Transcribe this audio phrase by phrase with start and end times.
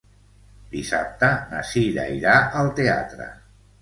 [0.71, 3.29] Dissabte na Cira irà al teatre.